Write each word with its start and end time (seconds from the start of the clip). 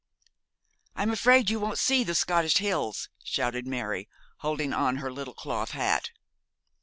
'I'm 0.95 1.11
afraid 1.11 1.51
you 1.51 1.59
won't 1.59 1.77
see 1.77 2.03
the 2.03 2.15
Scottish 2.15 2.57
hills,' 2.57 3.07
shouted 3.23 3.67
Mary, 3.67 4.09
holding 4.37 4.73
on 4.73 4.95
her 4.97 5.11
little 5.11 5.35
cloth 5.35 5.73
hat. 5.73 6.09